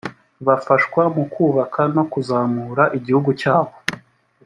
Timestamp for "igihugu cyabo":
2.97-3.73